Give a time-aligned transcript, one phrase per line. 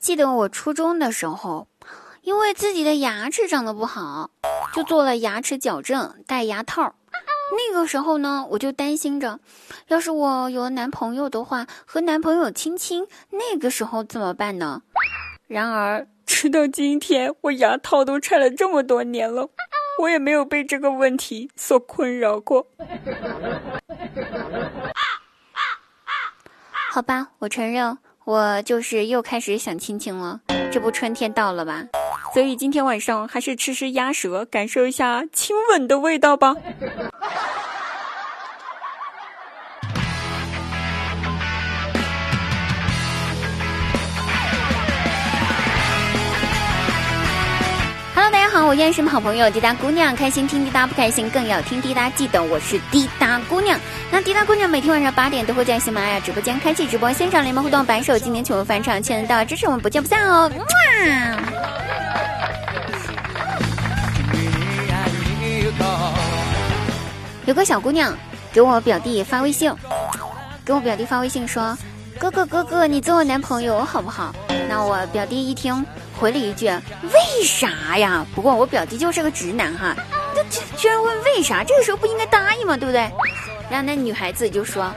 [0.00, 1.68] 记得我初中的时候，
[2.22, 4.30] 因为自己的牙齿长得不好，
[4.72, 6.94] 就做了牙齿矫正，戴牙套。
[7.52, 9.40] 那个时候呢，我就担心着，
[9.88, 14.82] 要是我有了男朋友的话，和男朋友亲亲，那个时候怎么办呢？
[15.46, 19.50] 然而，直到今天，我牙套都拆了这么多年了，
[20.00, 22.68] 我也没有被这个问题所困扰过。
[26.92, 27.98] 好吧，我承认，
[28.30, 30.38] 我就是又开始想亲亲了。
[30.70, 31.84] 这不春天到了吧？
[32.32, 36.54] 所以今天晚上还是吃吃鸭舌，感受一下亲吻的味道吧。
[48.70, 52.08] 我依然是你们好朋友滴答姑娘，开心听滴答，不开心更要听滴答。
[52.10, 53.76] 记得我是滴答姑娘。
[54.12, 60.48] 那滴答姑娘每天晚上八点都会在喜马拉雅直播间开启直播，现场联盟互动，白手今年请问返场，签到支持我们不见不散哦。
[67.46, 68.16] 有个小姑娘
[68.52, 69.74] 给我表弟发微信，
[70.64, 71.76] 给我表弟发微信说
[72.20, 74.32] ：“哥哥哥哥，你做我男朋友好不好？”
[74.70, 75.84] 那我表弟一听。
[76.20, 76.66] 回了一句
[77.02, 79.96] ：“为啥呀？”不过我表弟就是个直男哈，
[80.34, 80.42] 他
[80.76, 81.64] 居然问为啥？
[81.64, 82.76] 这个时候不应该答应吗？
[82.76, 83.00] 对不对？
[83.70, 84.92] 然后那女孩子就说：“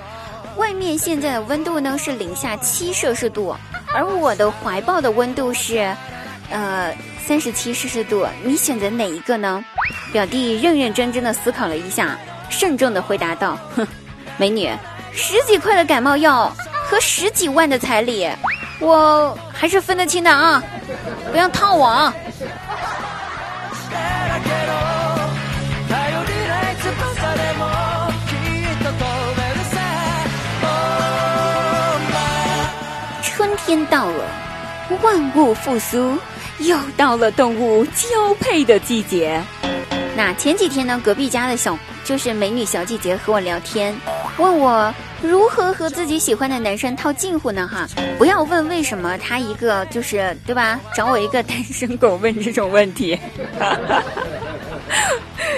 [0.58, 3.56] 外面现在的温度呢是零下七摄氏度，
[3.94, 5.96] 而我的怀抱的温度是，
[6.50, 6.94] 呃，
[7.26, 8.28] 三十七摄氏度。
[8.44, 9.64] 你选择哪一个呢？”
[10.12, 12.18] 表弟认认真真的思考了一下，
[12.50, 13.88] 慎重的回答道：“哼，
[14.38, 14.70] 美女，
[15.14, 16.54] 十几块的感冒药
[16.88, 18.28] 和十几万的彩礼，
[18.80, 20.62] 我还是分得清的啊。”
[21.32, 22.14] 不要套我啊！
[33.24, 34.26] 春天到了，
[35.02, 36.18] 万物复苏，
[36.60, 39.42] 又到了动物交配的季节。
[40.16, 43.96] 那前几天呢，隔壁家的小就是美女小姐姐和我聊天，
[44.38, 44.94] 问我。
[45.24, 47.66] 如何和自己喜欢的男生套近乎呢？
[47.66, 50.80] 哈，不要问为什么他一个就是对吧？
[50.94, 53.18] 找我一个单身狗问这种问题。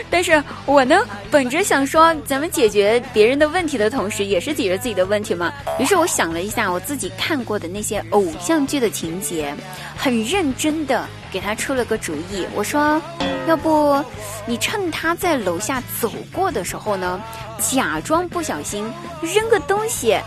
[0.09, 5.51] 但是我呢，本着想说咱们解决别人的问题的同时，也是解决自己的问题嘛。
[5.79, 9.53] 于是我想了一下我自己看过的那些偶像剧的情节，
[9.97, 12.47] 很认真的给他出了个主意。
[12.55, 13.01] 我说，
[13.45, 14.01] 要不
[14.45, 17.21] 你趁他在楼下走过的时候呢？
[17.59, 18.89] 假装不小心
[19.21, 20.17] 扔个东西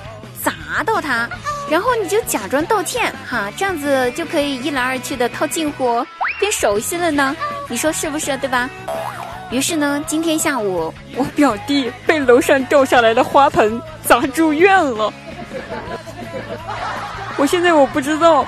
[0.44, 1.26] 砸到他，
[1.70, 6.04] 然后你就假装道歉哈，这样子就可以一来二去的套近乎，
[6.38, 7.34] 变熟悉了呢。
[7.68, 8.68] 你说是不是对吧？
[9.50, 15.10] 于是呢，今天下午我表弟被楼上掉下来的花盆砸住院了。
[17.38, 18.44] 我现在我不知道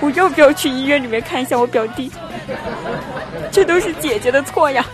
[0.00, 2.10] 我要不要去医院里面看一下我表弟，
[3.50, 4.84] 这都是姐姐的错呀。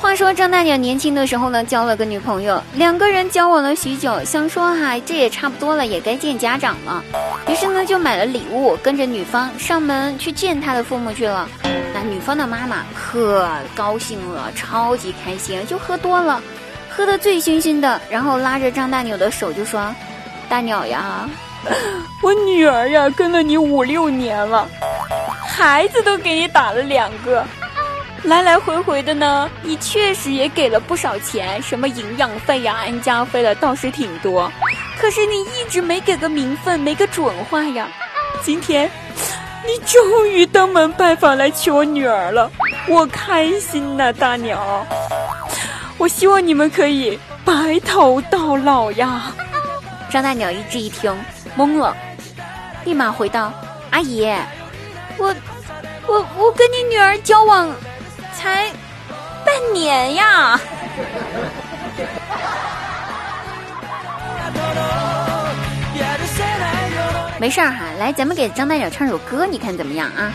[0.00, 7.04] 话说张大鸟年轻的时候呢，交了个女朋友，两个人交往了许久，想说哈，这也差不多了，也该见家长了。
[7.46, 11.46] 于是呢，就买了礼物，跟着女方上门去见他的父母去了。
[12.02, 16.42] 女方的妈妈可高兴了，超级开心，就喝多了，
[16.88, 19.94] 喝得醉醺醺的，然后拉着张大鸟的手就说
[20.48, 21.28] ：“大鸟呀，
[22.22, 24.68] 我女儿呀，跟了你五六年了，
[25.46, 27.44] 孩子都给你打了两个。”
[28.24, 34.50] 来来回回的呢，你确实也给了不少钱，什么营养费呀、安家费的倒是挺多，
[35.00, 37.88] 可是你一直没给个名分，没个准话呀。
[38.42, 38.90] 今天，
[39.66, 42.50] 你终于登门拜访来娶我女儿了，
[42.88, 44.86] 我开心呐，大鸟。
[45.98, 49.32] 我希望你们可以白头到老呀。
[50.10, 51.14] 张大鸟一直一听
[51.56, 51.94] 懵了，
[52.84, 53.52] 立马回道
[53.90, 54.26] ：“阿姨，
[55.18, 55.34] 我，
[56.06, 57.70] 我，我跟你女儿交往。”
[58.38, 58.70] 才
[59.44, 60.60] 半年呀！
[67.40, 70.32] 没事儿哈，来，咱们给张大脚唱首歌，你看怎么样啊？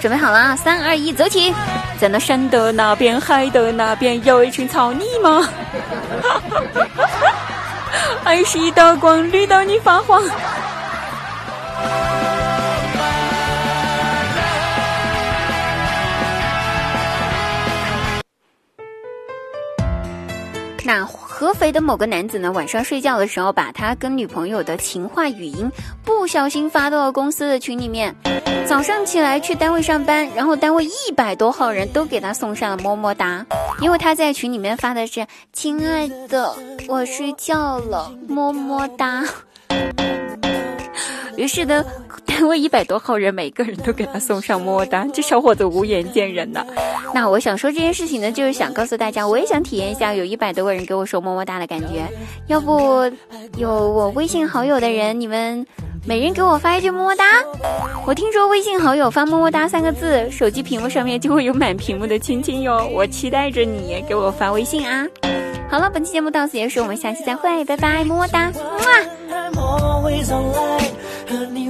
[0.00, 1.54] 准备好了啊，三二一，走起！
[2.00, 5.48] 在那山的那边，海的那边，有一群草泥马。
[8.24, 10.22] 爱是一道光，绿到你发慌。
[20.84, 25.70] 那合肥的某个男子呢，晚上睡觉的时候，把他跟女朋友的情话语音
[26.04, 28.14] 不小心发到了公司的群里面。
[28.66, 33.44] 早上起来去单位上班，然后单位一百多号人都给他送上了么么哒，
[33.80, 36.54] 因为他在群里面发的是“亲爱的，
[36.86, 39.24] 我睡觉了，么么哒”。
[41.36, 41.84] 于是呢，
[42.40, 46.64] 单位一百多号人，每个人都给他送上么么哒，这小伙子无颜见人呐。
[47.12, 52.08] 那我想说这件事情呢，就是想告诉大家，我也想体验一下有一百多个人给我说么么哒的感觉。
[52.46, 53.12] 要不
[53.58, 55.66] 有我微信好友的人，你们
[56.06, 57.24] 每人给我发一句么么哒。
[58.06, 62.88] 我听说微信好友发么么哒三个字，手机屏幕上面就会有满屏幕的亲亲哟。
[62.94, 65.06] 我期待着你给我发微信啊。
[65.68, 68.50] 好了，本期节目到此结束，我们下期再会，拜拜，么么哒，
[69.52, 69.60] 么。